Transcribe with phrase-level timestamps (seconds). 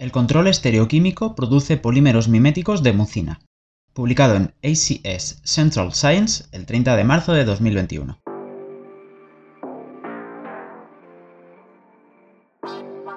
[0.00, 3.40] El control estereoquímico produce polímeros miméticos de mucina.
[3.92, 8.18] Publicado en ACS Central Science el 30 de marzo de 2021.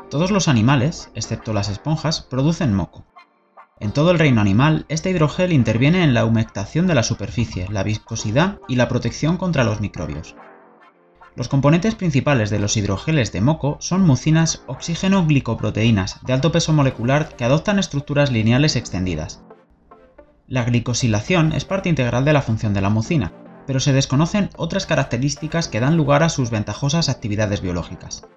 [0.10, 3.06] Todos los animales, excepto las esponjas, producen moco.
[3.80, 7.84] En todo el reino animal, este hidrogel interviene en la humectación de la superficie, la
[7.84, 10.36] viscosidad y la protección contra los microbios.
[11.36, 17.36] Los componentes principales de los hidrogeles de moco son mucinas oxígeno-glicoproteínas de alto peso molecular
[17.36, 19.42] que adoptan estructuras lineales extendidas.
[20.48, 23.34] La glicosilación es parte integral de la función de la mucina,
[23.66, 28.28] pero se desconocen otras características que dan lugar a sus ventajosas actividades biológicas.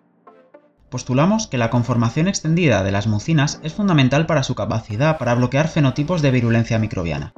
[0.88, 5.68] Postulamos que la conformación extendida de las mucinas es fundamental para su capacidad para bloquear
[5.68, 7.34] fenotipos de virulencia microbiana.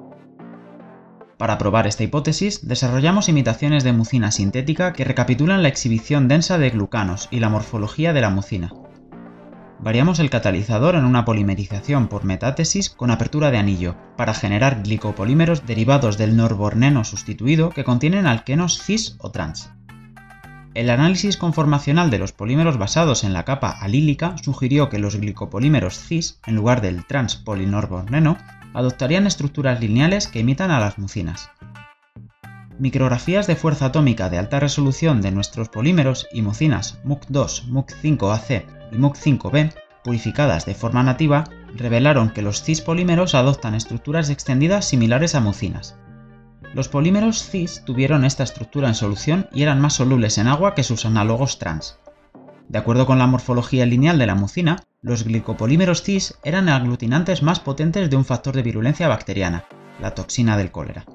[1.39, 6.71] Para probar esta hipótesis, desarrollamos imitaciones de mucina sintética que recapitulan la exhibición densa de
[6.71, 8.73] glucanos y la morfología de la mucina.
[9.79, 15.65] Variamos el catalizador en una polimerización por metátesis con apertura de anillo, para generar glicopolímeros
[15.65, 19.71] derivados del norborneno sustituido que contienen alquenos cis o trans.
[20.75, 25.99] El análisis conformacional de los polímeros basados en la capa alílica sugirió que los glicopolímeros
[25.99, 28.37] cis, en lugar del trans polinorborneno,
[28.75, 31.51] adoptarían estructuras lineales que imitan a las mucinas.
[32.79, 38.97] Micrografías de fuerza atómica de alta resolución de nuestros polímeros y mucinas MUC2, MUC5AC y
[38.97, 41.45] MUC5B, purificadas de forma nativa,
[41.75, 45.97] revelaron que los cis polímeros adoptan estructuras extendidas similares a mucinas.
[46.73, 50.85] Los polímeros cis tuvieron esta estructura en solución y eran más solubles en agua que
[50.85, 51.99] sus análogos trans.
[52.69, 57.61] De acuerdo con la morfología lineal de la mucina, los glicopolímeros cis eran aglutinantes más
[57.61, 59.65] potentes de un factor de virulencia bacteriana,
[60.01, 61.07] la toxina del cólera.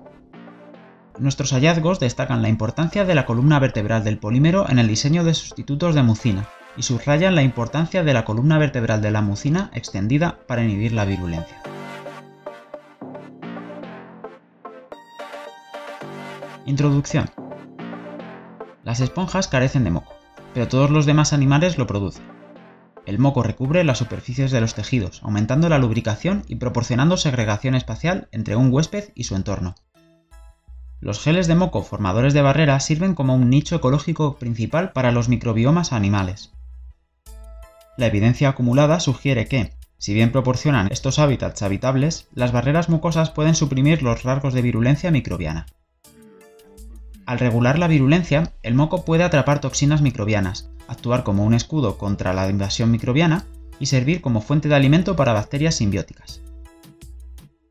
[1.20, 5.36] Nuestros hallazgos destacan la importancia de la columna vertebral del polímero en el diseño de
[5.36, 10.40] sustitutos de mucina y subrayan la importancia de la columna vertebral de la mucina extendida
[10.48, 11.62] para inhibir la virulencia.
[16.66, 17.30] Introducción.
[18.84, 20.13] Las esponjas carecen de moco,
[20.54, 22.24] pero todos los demás animales lo producen.
[23.06, 28.30] El moco recubre las superficies de los tejidos, aumentando la lubricación y proporcionando segregación espacial
[28.32, 29.76] entre un huésped y su entorno.
[31.02, 35.28] Los geles de moco formadores de barrera sirven como un nicho ecológico principal para los
[35.28, 36.54] microbiomas animales.
[37.98, 43.54] La evidencia acumulada sugiere que, si bien proporcionan estos hábitats habitables, las barreras mucosas pueden
[43.54, 45.66] suprimir los rasgos de virulencia microbiana.
[47.26, 52.34] Al regular la virulencia, el moco puede atrapar toxinas microbianas, actuar como un escudo contra
[52.34, 53.46] la invasión microbiana
[53.80, 56.42] y servir como fuente de alimento para bacterias simbióticas.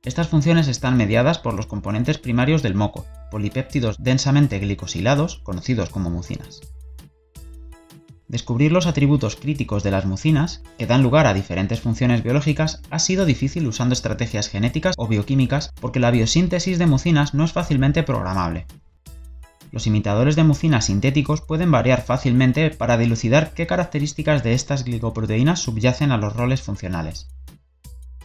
[0.04, 6.10] Estas funciones están mediadas por los componentes primarios del moco, polipéptidos densamente glicosilados, conocidos como
[6.10, 6.60] mucinas.
[8.26, 12.98] Descubrir los atributos críticos de las mucinas, que dan lugar a diferentes funciones biológicas, ha
[12.98, 18.02] sido difícil usando estrategias genéticas o bioquímicas porque la biosíntesis de mucinas no es fácilmente
[18.02, 18.66] programable,
[19.72, 25.60] los imitadores de mucina sintéticos pueden variar fácilmente para dilucidar qué características de estas glicoproteínas
[25.60, 27.28] subyacen a los roles funcionales.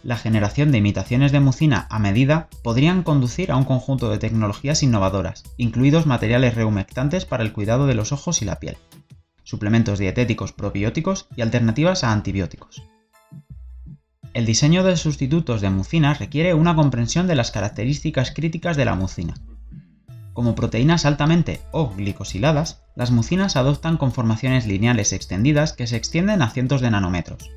[0.04, 4.84] La generación de imitaciones de mucina a medida podrían conducir a un conjunto de tecnologías
[4.84, 8.78] innovadoras, incluidos materiales rehumectantes para el cuidado de los ojos y la piel,
[9.44, 12.84] suplementos dietéticos probióticos y alternativas a antibióticos.
[14.34, 18.96] El diseño de sustitutos de mucina requiere una comprensión de las características críticas de la
[18.96, 19.34] mucina,
[20.38, 26.52] como proteínas altamente o glicosiladas, las mucinas adoptan conformaciones lineales extendidas que se extienden a
[26.52, 27.50] cientos de nanómetros.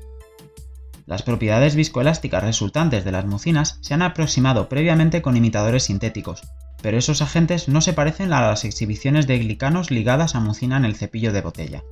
[1.05, 6.41] Las propiedades viscoelásticas resultantes de las mucinas se han aproximado previamente con imitadores sintéticos,
[6.81, 10.85] pero esos agentes no se parecen a las exhibiciones de glicanos ligadas a mucina en
[10.85, 11.83] el cepillo de botella.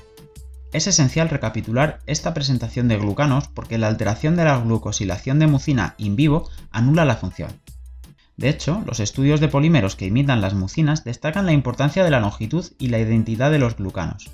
[0.73, 5.94] Es esencial recapitular esta presentación de glucanos porque la alteración de la glucosilación de mucina
[6.00, 7.51] in vivo anula la función.
[8.39, 12.22] De hecho, los estudios de polímeros que imitan las mucinas destacan la importancia de la
[12.22, 14.31] longitud y la identidad de los glucanos.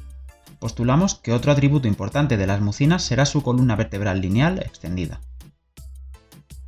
[0.60, 5.22] Postulamos que otro atributo importante de las mucinas será su columna vertebral lineal extendida.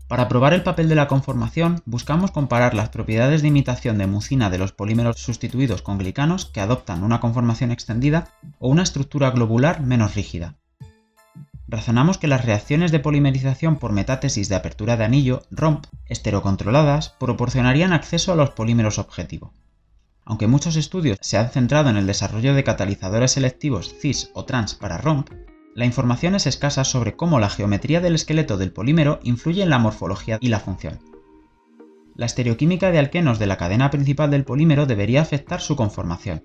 [0.08, 4.50] Para probar el papel de la conformación, buscamos comparar las propiedades de imitación de mucina
[4.50, 9.82] de los polímeros sustituidos con glicanos que adoptan una conformación extendida o una estructura globular
[9.82, 10.56] menos rígida
[11.68, 17.94] razonamos que las reacciones de polimerización por metátesis de apertura de anillo, ROMP, esterocontroladas, proporcionarían
[17.94, 19.54] acceso a los polímeros objetivo.
[20.24, 24.76] Aunque muchos estudios se han centrado en el desarrollo de catalizadores selectivos cis o trans
[24.76, 25.30] para ROMP,
[25.76, 29.80] la información es escasa sobre cómo la geometría del esqueleto del polímero influye en la
[29.80, 31.00] morfología y la función.
[32.16, 36.44] La estereoquímica de alquenos de la cadena principal del polímero debería afectar su conformación,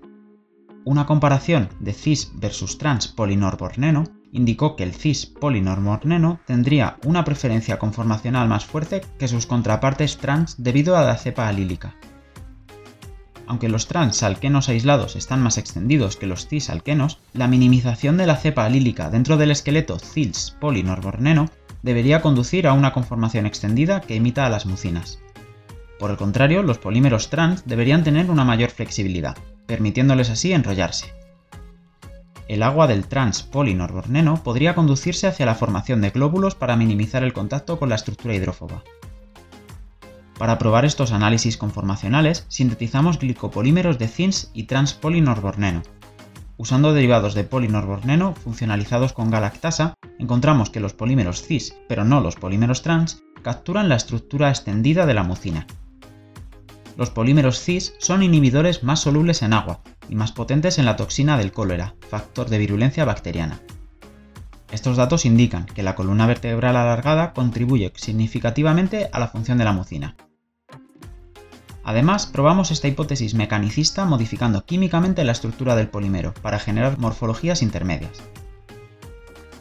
[0.85, 4.03] Una comparación de cis versus trans polinorborneno
[4.33, 10.61] indicó que el cis polinorborneno tendría una preferencia conformacional más fuerte que sus contrapartes trans
[10.61, 11.95] debido a la cepa alílica.
[13.47, 18.27] Aunque los trans alquenos aislados están más extendidos que los cis alquenos, la minimización de
[18.27, 21.49] la cepa alílica dentro del esqueleto cis polinorborneno
[21.81, 25.19] debería conducir a una conformación extendida que imita a las mucinas.
[25.97, 31.13] Por el contrario, los polímeros trans deberían tener una mayor flexibilidad, permitiéndoles así enrollarse.
[32.47, 37.33] El agua del trans polinorborneno podría conducirse hacia la formación de glóbulos para minimizar el
[37.33, 38.83] contacto con la estructura hidrófoba.
[40.37, 45.83] Para probar estos análisis conformacionales, sintetizamos glicopolímeros de CINS y trans polinorborneno.
[46.57, 52.35] Usando derivados de polinorborneno funcionalizados con galactasa, encontramos que los polímeros cis, pero no los
[52.35, 55.65] polímeros trans, capturan la estructura extendida de la mucina,
[56.95, 61.37] los polímeros cis son inhibidores más solubles en agua y más potentes en la toxina
[61.37, 63.61] del cólera, factor de virulencia bacteriana.
[64.71, 69.73] Estos datos indican que la columna vertebral alargada contribuye significativamente a la función de la
[69.73, 70.15] mucina.
[71.83, 78.23] Además, probamos esta hipótesis mecanicista modificando químicamente la estructura del polímero para generar morfologías intermedias.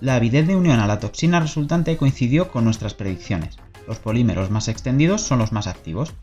[0.01, 3.59] La avidez de unión a la toxina resultante coincidió con nuestras predicciones.
[3.87, 6.15] Los polímeros más extendidos son los más activos,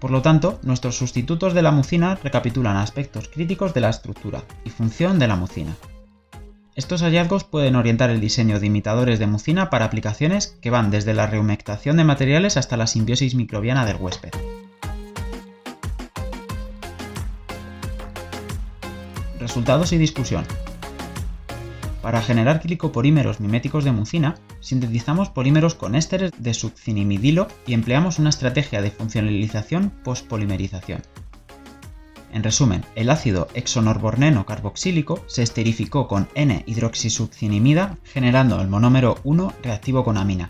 [0.00, 4.70] por lo tanto, nuestros sustitutos de la mucina recapitulan aspectos críticos de la estructura y
[4.70, 5.76] función de la mucina.
[6.74, 11.12] Estos hallazgos pueden orientar el diseño de imitadores de mucina para aplicaciones que van desde
[11.12, 14.30] la reumectación de materiales hasta la simbiosis microbiana del huésped.
[19.38, 20.46] Resultados y discusión.
[22.02, 28.30] Para generar glicopolímeros miméticos de mucina, sintetizamos polímeros con ésteres de succinimidilo y empleamos una
[28.30, 31.02] estrategia de funcionalización postpolimerización.
[32.32, 40.02] En resumen, el ácido exonorborneno carboxílico se esterificó con N-hidroxisuccinimida generando el monómero 1 reactivo
[40.02, 40.48] con amina.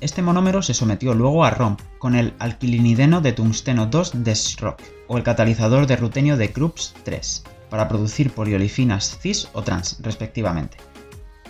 [0.00, 4.82] Este monómero se sometió luego a ROM con el alquilinideno de tungsteno 2 de Schrock
[5.08, 10.78] o el catalizador de rutenio de Krups 3 para producir poliolifinas cis o trans, respectivamente.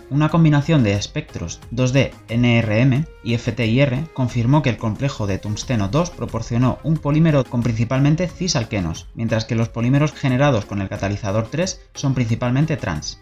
[0.09, 6.11] Una combinación de espectros 2D NRM y FTIR confirmó que el complejo de tungsteno 2
[6.11, 11.89] proporcionó un polímero con principalmente cis-alquenos, mientras que los polímeros generados con el catalizador 3
[11.95, 13.21] son principalmente trans.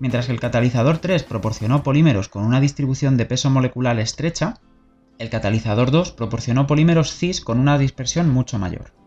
[0.00, 4.58] Mientras que el catalizador 3 proporcionó polímeros con una distribución de peso molecular estrecha,
[5.18, 9.03] el catalizador 2 proporcionó polímeros cis con una dispersión mucho mayor.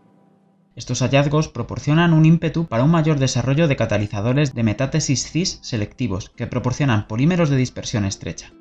[0.78, 6.30] Estos hallazgos proporcionan un ímpetu para un mayor desarrollo de catalizadores de metátesis cis selectivos
[6.30, 8.52] que proporcionan polímeros de dispersión estrecha.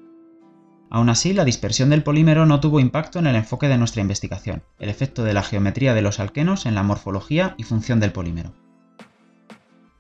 [0.90, 4.64] Aún así, la dispersión del polímero no tuvo impacto en el enfoque de nuestra investigación,
[4.80, 8.52] el efecto de la geometría de los alquenos en la morfología y función del polímero.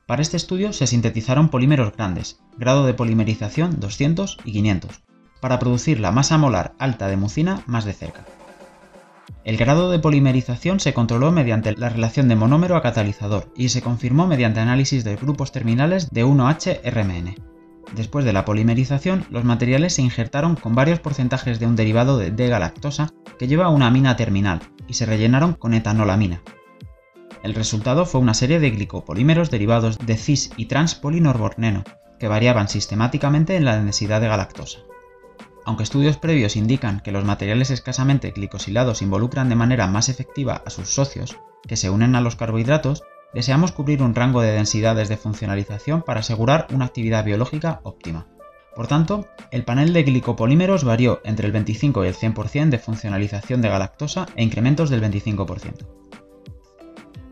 [0.07, 5.03] Para este estudio se sintetizaron polímeros grandes, grado de polimerización 200 y 500,
[5.39, 8.25] para producir la masa molar alta de mucina más de cerca.
[9.47, 13.81] El grado de polimerización se controló mediante la relación de monómero a catalizador y se
[13.81, 17.35] confirmó mediante análisis de grupos terminales de 1H-RMN.
[17.95, 22.31] Después de la polimerización, los materiales se injertaron con varios porcentajes de un derivado de
[22.31, 26.41] D-galactosa que lleva una amina terminal y se rellenaron con etanolamina.
[27.41, 31.85] El resultado fue una serie de glicopolímeros derivados de cis y trans polinorborneno,
[32.19, 34.79] que variaban sistemáticamente en la densidad de galactosa.
[35.67, 40.69] Aunque estudios previos indican que los materiales escasamente glicosilados involucran de manera más efectiva a
[40.69, 45.17] sus socios, que se unen a los carbohidratos, deseamos cubrir un rango de densidades de
[45.17, 48.27] funcionalización para asegurar una actividad biológica óptima.
[48.77, 53.61] Por tanto, el panel de glicopolímeros varió entre el 25 y el 100% de funcionalización
[53.61, 56.06] de galactosa e incrementos del 25%.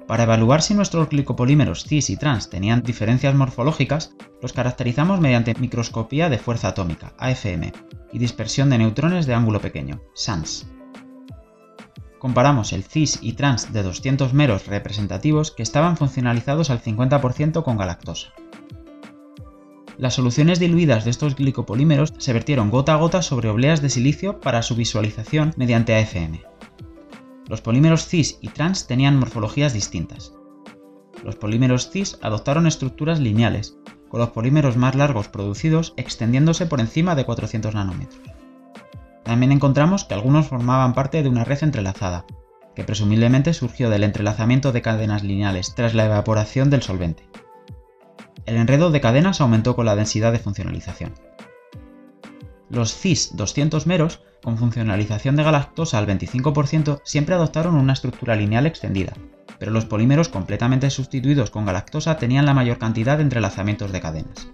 [0.08, 6.30] Para evaluar si nuestros glicopolímeros cis y trans tenían diferencias morfológicas, los caracterizamos mediante microscopía
[6.30, 7.74] de fuerza atómica, AFM,
[8.14, 10.68] y dispersión de neutrones de ángulo pequeño, SANS.
[12.20, 17.78] Comparamos el cis y trans de 200 meros representativos que estaban funcionalizados al 50% con
[17.78, 18.34] galactosa.
[19.98, 24.40] Las soluciones diluidas de estos glicopolímeros se vertieron gota a gota sobre obleas de silicio
[24.40, 26.55] para su visualización mediante AFM.
[27.48, 30.34] Los polímeros cis y trans tenían morfologías distintas.
[31.24, 33.78] Los polímeros cis adoptaron estructuras lineales,
[34.10, 38.22] con los polímeros más largos producidos extendiéndose por encima de 400 nanómetros.
[39.24, 42.26] También encontramos que algunos formaban parte de una red entrelazada,
[42.76, 47.28] que presumiblemente surgió del entrelazamiento de cadenas lineales tras la evaporación del solvente.
[48.46, 51.14] El enredo de cadenas aumentó con la densidad de funcionalización.
[52.70, 58.66] Los CIS 200 meros, con funcionalización de galactosa al 25%, siempre adoptaron una estructura lineal
[58.66, 59.14] extendida,
[59.60, 64.50] pero los polímeros completamente sustituidos con galactosa tenían la mayor cantidad de entrelazamientos de cadenas.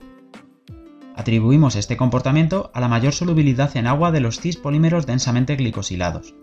[1.15, 6.35] Atribuimos este comportamiento a la mayor solubilidad en agua de los cis polímeros densamente glicosilados.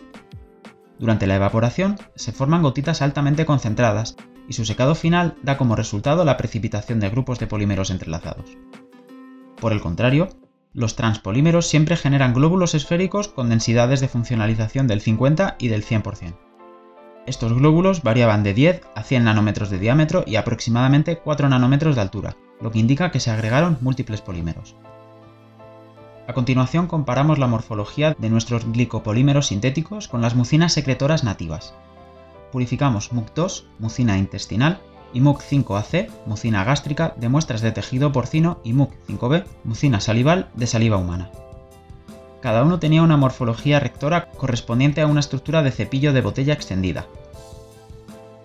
[0.98, 4.16] Durante la evaporación se forman gotitas altamente concentradas
[4.48, 8.56] y su secado final da como resultado la precipitación de grupos de polímeros entrelazados.
[9.60, 10.28] Por el contrario,
[10.78, 16.36] los transpolímeros siempre generan glóbulos esféricos con densidades de funcionalización del 50 y del 100%.
[17.26, 22.02] Estos glóbulos variaban de 10 a 100 nanómetros de diámetro y aproximadamente 4 nanómetros de
[22.02, 24.76] altura, lo que indica que se agregaron múltiples polímeros.
[26.28, 31.74] A continuación comparamos la morfología de nuestros glicopolímeros sintéticos con las mucinas secretoras nativas.
[32.52, 34.80] Purificamos MUC2, mucina intestinal,
[35.12, 40.96] y MUC5AC, mucina gástrica, de muestras de tejido porcino y MUC5B, mucina salival, de saliva
[40.96, 41.30] humana.
[42.40, 47.06] Cada uno tenía una morfología rectora correspondiente a una estructura de cepillo de botella extendida,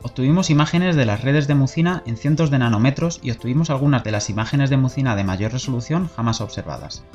[0.03, 4.11] Obtuvimos imágenes de las redes de mucina en cientos de nanómetros y obtuvimos algunas de
[4.11, 7.05] las imágenes de mucina de mayor resolución jamás observadas.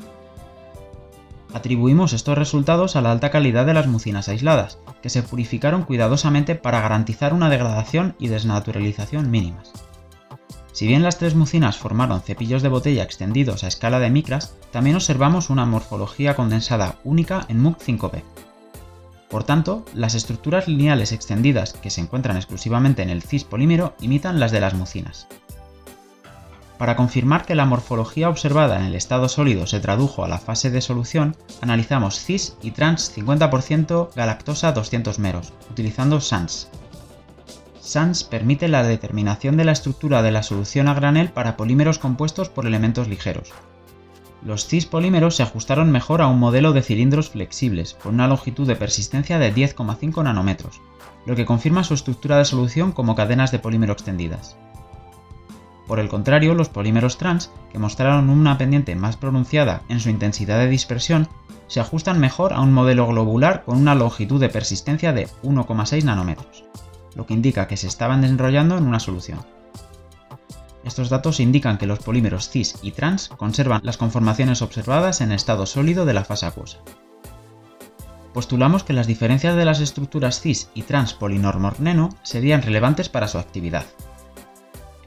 [1.53, 6.55] Atribuimos estos resultados a la alta calidad de las mucinas aisladas, que se purificaron cuidadosamente
[6.55, 9.71] para garantizar una degradación y desnaturalización mínimas.
[10.71, 14.95] Si bien las tres mucinas formaron cepillos de botella extendidos a escala de micras, también
[14.95, 18.21] observamos una morfología condensada única en MUC5B,
[19.29, 24.39] por tanto, las estructuras lineales extendidas que se encuentran exclusivamente en el cis polímero imitan
[24.39, 25.27] las de las mucinas.
[26.79, 30.71] Para confirmar que la morfología observada en el estado sólido se tradujo a la fase
[30.71, 36.69] de solución, analizamos cis y trans 50% galactosa 200 meros, utilizando SANS.
[37.79, 42.49] SANS permite la determinación de la estructura de la solución a granel para polímeros compuestos
[42.49, 43.51] por elementos ligeros,
[44.41, 48.65] los cis polímeros se ajustaron mejor a un modelo de cilindros flexibles, con una longitud
[48.65, 50.79] de persistencia de 10,5 nanómetros,
[51.25, 54.55] lo que confirma su estructura de solución como cadenas de polímero extendidas.
[55.89, 60.59] Por el contrario, los polímeros trans, que mostraron una pendiente más pronunciada en su intensidad
[60.59, 61.27] de dispersión,
[61.65, 66.63] se ajustan mejor a un modelo globular con una longitud de persistencia de 1,6 nanómetros,
[67.15, 69.39] lo que indica que se estaban desenrollando en una solución.
[70.83, 75.65] Estos datos indican que los polímeros cis y trans conservan las conformaciones observadas en estado
[75.65, 76.77] sólido de la fase acuosa.
[78.31, 83.39] Postulamos que las diferencias de las estructuras cis y trans polinormorneno serían relevantes para su
[83.39, 83.85] actividad.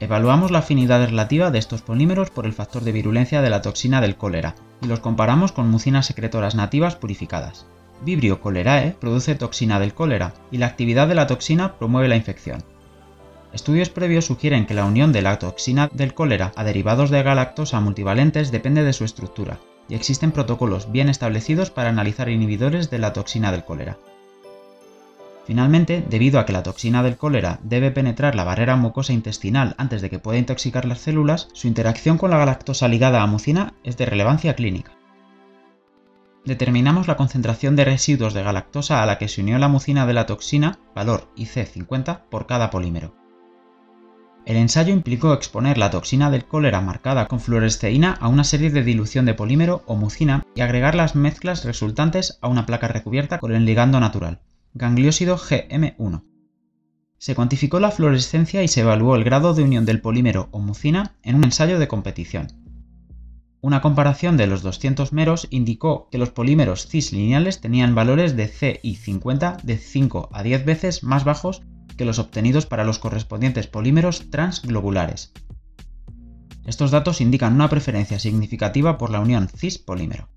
[0.03, 4.01] Evaluamos la afinidad relativa de estos polímeros por el factor de virulencia de la toxina
[4.01, 7.67] del cólera y los comparamos con mucinas secretoras nativas purificadas.
[8.03, 12.65] Vibrio cholerae produce toxina del cólera y la actividad de la toxina promueve la infección.
[13.53, 17.79] Estudios previos sugieren que la unión de la toxina del cólera a derivados de galactosa
[17.79, 23.13] multivalentes depende de su estructura, y existen protocolos bien establecidos para analizar inhibidores de la
[23.13, 23.97] toxina del cólera.
[25.45, 30.01] Finalmente, debido a que la toxina del cólera debe penetrar la barrera mucosa intestinal antes
[30.01, 33.97] de que pueda intoxicar las células, su interacción con la galactosa ligada a mucina es
[33.97, 34.93] de relevancia clínica.
[36.45, 40.13] Determinamos la concentración de residuos de galactosa a la que se unió la mucina de
[40.13, 43.15] la toxina, valor IC50, por cada polímero.
[44.45, 48.83] El ensayo implicó exponer la toxina del cólera marcada con fluoresceína a una serie de
[48.83, 53.53] dilución de polímero o mucina y agregar las mezclas resultantes a una placa recubierta con
[53.53, 54.41] el ligando natural,
[54.73, 56.23] gangliósido GM1.
[57.17, 61.15] Se cuantificó la fluorescencia y se evaluó el grado de unión del polímero o mucina
[61.23, 62.47] en un ensayo de competición.
[63.61, 68.51] Una comparación de los 200 meros indicó que los polímeros cis lineales tenían valores de
[68.51, 71.61] CI50 de 5 a 10 veces más bajos
[71.95, 75.31] que los obtenidos para los correspondientes polímeros transglobulares.
[76.65, 80.29] Estos datos indican una preferencia significativa por la unión cis-polímero.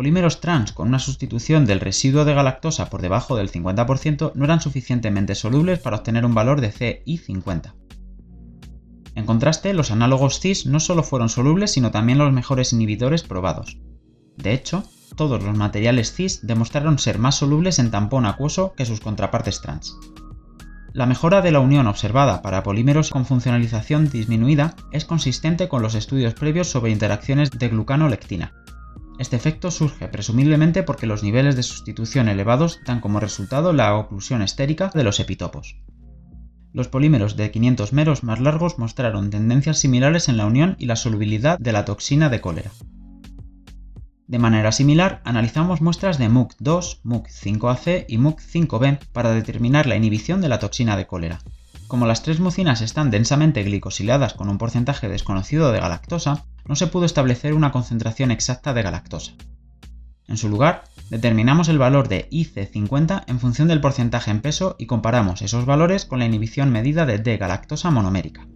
[0.00, 4.62] Polímeros trans con una sustitución del residuo de galactosa por debajo del 50% no eran
[4.62, 7.74] suficientemente solubles para obtener un valor de CI50.
[9.14, 13.76] En contraste, los análogos cis no solo fueron solubles, sino también los mejores inhibidores probados.
[14.38, 14.84] De hecho,
[15.16, 19.98] todos los materiales cis demostraron ser más solubles en tampón acuoso que sus contrapartes trans.
[20.94, 25.94] La mejora de la unión observada para polímeros con funcionalización disminuida es consistente con los
[25.94, 28.54] estudios previos sobre interacciones de glucano-lectina.
[29.20, 34.40] Este efecto surge presumiblemente porque los niveles de sustitución elevados dan como resultado la oclusión
[34.40, 35.76] estérica de los epitopos.
[36.72, 40.96] Los polímeros de 500 meros más largos mostraron tendencias similares en la unión y la
[40.96, 42.70] solubilidad de la toxina de cólera.
[44.26, 50.48] De manera similar, analizamos muestras de MUC2, MUC5AC y MUC5B para determinar la inhibición de
[50.48, 51.40] la toxina de cólera.
[51.90, 56.86] Como las tres mucinas están densamente glicosiladas con un porcentaje desconocido de galactosa, no se
[56.86, 59.32] pudo establecer una concentración exacta de galactosa.
[60.28, 64.86] En su lugar, determinamos el valor de IC50 en función del porcentaje en peso y
[64.86, 68.46] comparamos esos valores con la inhibición medida de D-galactosa monomérica.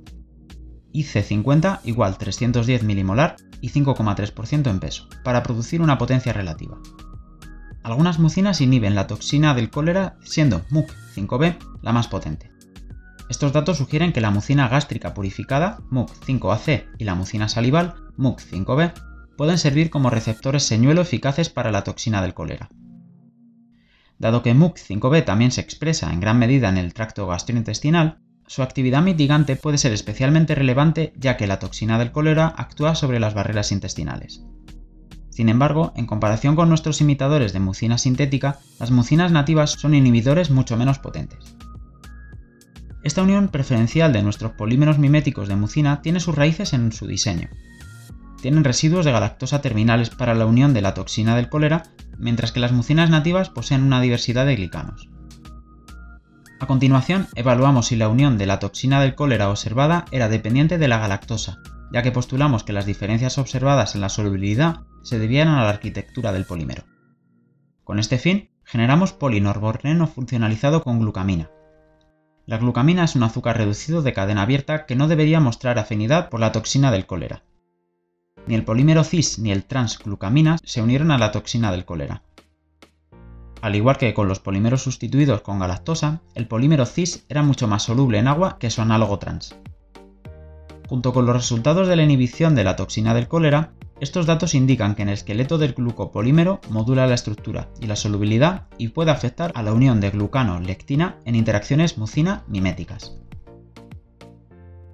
[0.92, 6.78] IC50 igual 310 milimolar y 5,3% en peso, para producir una potencia relativa.
[7.82, 12.53] Algunas mucinas inhiben la toxina del cólera siendo MUC5B la más potente.
[13.28, 18.92] Estos datos sugieren que la mucina gástrica purificada, MUC5AC, y la mucina salival, MUC5B,
[19.36, 22.68] pueden servir como receptores señuelo eficaces para la toxina del cólera.
[24.18, 29.02] Dado que MUC5B también se expresa en gran medida en el tracto gastrointestinal, su actividad
[29.02, 33.72] mitigante puede ser especialmente relevante ya que la toxina del cólera actúa sobre las barreras
[33.72, 34.44] intestinales.
[35.30, 40.50] Sin embargo, en comparación con nuestros imitadores de mucina sintética, las mucinas nativas son inhibidores
[40.50, 41.56] mucho menos potentes.
[43.04, 47.50] Esta unión preferencial de nuestros polímeros miméticos de mucina tiene sus raíces en su diseño,
[48.44, 51.84] tienen residuos de galactosa terminales para la unión de la toxina del cólera,
[52.18, 55.08] mientras que las mucinas nativas poseen una diversidad de glicanos.
[56.60, 60.88] A continuación, evaluamos si la unión de la toxina del cólera observada era dependiente de
[60.88, 65.62] la galactosa, ya que postulamos que las diferencias observadas en la solubilidad se debían a
[65.62, 66.84] la arquitectura del polímero.
[67.82, 71.48] Con este fin, generamos polinorborneno funcionalizado con glucamina.
[72.46, 76.40] La glucamina es un azúcar reducido de cadena abierta que no debería mostrar afinidad por
[76.40, 77.42] la toxina del cólera.
[78.46, 82.22] Ni el polímero cis ni el transglucamina se unieron a la toxina del cólera.
[83.62, 87.84] Al igual que con los polímeros sustituidos con galactosa, el polímero cis era mucho más
[87.84, 89.56] soluble en agua que su análogo trans.
[90.86, 93.72] Junto con los resultados de la inhibición de la toxina del cólera,
[94.04, 98.68] estos datos indican que en el esqueleto del glucopolímero modula la estructura y la solubilidad
[98.78, 103.16] y puede afectar a la unión de glucano-lectina en interacciones mucina-miméticas.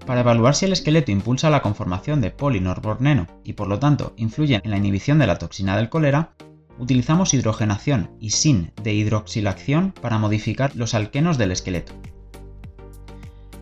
[0.07, 4.61] Para evaluar si el esqueleto impulsa la conformación de polinorborneno y por lo tanto influye
[4.63, 6.31] en la inhibición de la toxina del cólera,
[6.79, 11.93] utilizamos hidrogenación y sin de hidroxilación para modificar los alquenos del esqueleto.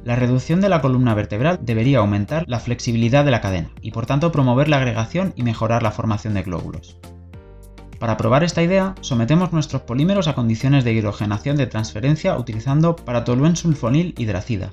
[0.09, 4.07] La reducción de la columna vertebral debería aumentar la flexibilidad de la cadena y por
[4.07, 6.97] tanto promover la agregación y mejorar la formación de glóbulos.
[7.99, 14.15] Para probar esta idea, sometemos nuestros polímeros a condiciones de hidrogenación de transferencia utilizando paratoluensulfonil
[14.17, 14.71] hidracida,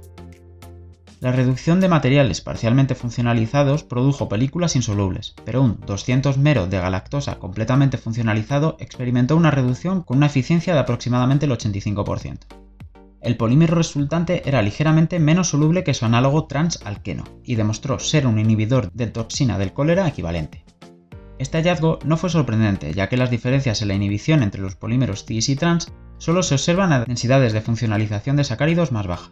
[1.19, 7.39] la reducción de materiales parcialmente funcionalizados produjo películas insolubles, pero un 200 mero de galactosa
[7.39, 12.64] completamente funcionalizado experimentó una reducción con una eficiencia de aproximadamente el 85%.
[13.25, 18.37] El polímero resultante era ligeramente menos soluble que su análogo transalqueno y demostró ser un
[18.37, 20.63] inhibidor de toxina del cólera equivalente.
[21.39, 25.25] Este hallazgo no fue sorprendente, ya que las diferencias en la inhibición entre los polímeros
[25.25, 29.31] cis y trans solo se observan a densidades de funcionalización de sacáridos más bajas.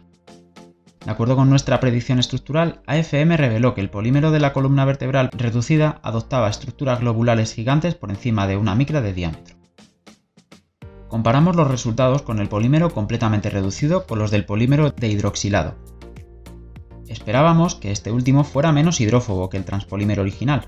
[1.04, 5.30] De acuerdo con nuestra predicción estructural, AFM reveló que el polímero de la columna vertebral
[5.32, 9.63] reducida adoptaba estructuras globulares gigantes por encima de una micra de diámetro.
[11.14, 15.76] Comparamos los resultados con el polímero completamente reducido con los del polímero de hidroxilado.
[17.06, 20.66] Esperábamos que este último fuera menos hidrófobo que el transpolímero original,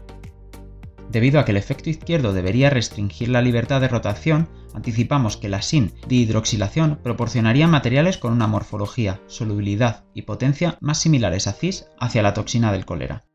[1.10, 5.62] Debido a que el efecto izquierdo debería restringir la libertad de rotación, anticipamos que la
[5.62, 12.22] SIN dihidroxilación proporcionaría materiales con una morfología, solubilidad y potencia más similares a CIS hacia
[12.22, 13.25] la toxina del cólera.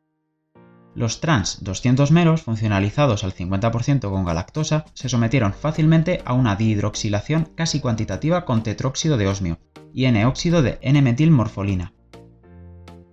[0.94, 7.50] Los trans 200 meros, funcionalizados al 50% con galactosa, se sometieron fácilmente a una dihidroxilación
[7.56, 9.60] casi cuantitativa con tetróxido de osmio
[9.94, 11.94] y N-óxido de N-metilmorfolina,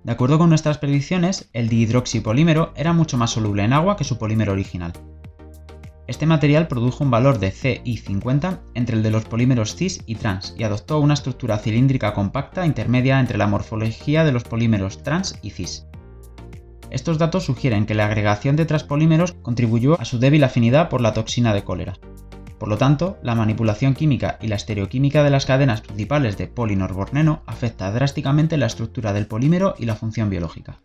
[0.08, 4.16] de acuerdo con nuestras predicciones, el dihidroxipolímero era mucho más soluble en agua que su
[4.16, 4.94] polímero original.
[6.06, 10.54] Este material produjo un valor de CI50 entre el de los polímeros cis y trans
[10.56, 15.50] y adoptó una estructura cilíndrica compacta intermedia entre la morfología de los polímeros trans y
[15.50, 15.86] cis.
[16.90, 21.12] Estos datos sugieren que la agregación de transpolímeros contribuyó a su débil afinidad por la
[21.12, 21.94] toxina de cólera.
[22.58, 27.42] Por lo tanto, la manipulación química y la estereoquímica de las cadenas principales de polinorborneno
[27.46, 30.80] afecta drásticamente la estructura del polímero y la función biológica.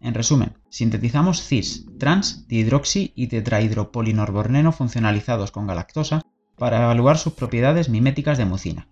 [0.00, 6.22] En resumen, sintetizamos cis, trans, dihidroxi y tetrahidropolinorborneno funcionalizados con galactosa
[6.56, 8.88] para evaluar sus propiedades miméticas de mucina.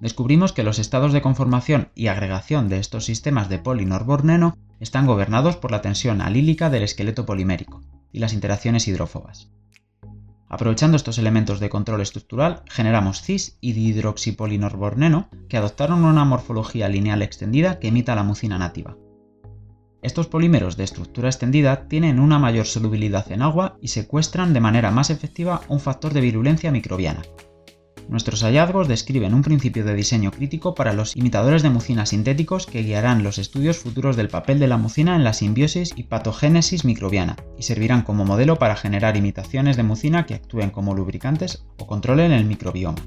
[0.00, 5.56] Descubrimos que los estados de conformación y agregación de estos sistemas de polinorborneno están gobernados
[5.56, 7.82] por la tensión alílica del esqueleto polimérico
[8.12, 9.50] y las interacciones hidrófobas.
[10.48, 17.22] Aprovechando estos elementos de control estructural, generamos cis y dihidroxipolinorborneno que adoptaron una morfología lineal
[17.22, 18.96] extendida que imita la mucina nativa.
[20.02, 24.90] Estos polímeros de estructura extendida tienen una mayor solubilidad en agua y secuestran de manera
[24.90, 27.22] más efectiva un factor de virulencia microbiana.
[28.10, 32.82] Nuestros hallazgos describen un principio de diseño crítico para los imitadores de mucina sintéticos que
[32.82, 37.36] guiarán los estudios futuros del papel de la mucina en la simbiosis y patogénesis microbiana
[37.56, 42.32] y servirán como modelo para generar imitaciones de mucina que actúen como lubricantes o controlen
[42.32, 42.98] el microbioma.